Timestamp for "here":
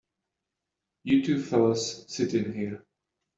2.55-2.83